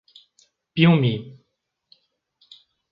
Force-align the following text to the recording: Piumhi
Piumhi 0.73 1.13